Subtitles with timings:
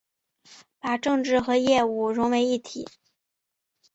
[0.79, 2.87] 把政治和业务融为一体